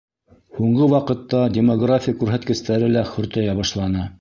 [0.59, 4.09] Һуңғы ваҡытта демография күрһәткестәре лә хөртәйә башланы.